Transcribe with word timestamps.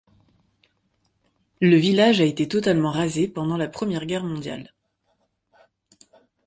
Le 1.59 1.75
village 1.77 2.21
a 2.21 2.23
été 2.23 2.47
totalement 2.47 2.89
rasé 2.89 3.27
pendant 3.27 3.55
la 3.55 3.67
Première 3.67 4.07
Guerre 4.07 4.23
mondiale. 4.23 4.73